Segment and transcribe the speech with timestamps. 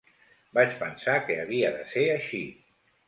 [0.57, 2.43] Vaig pensar que havia de ser així.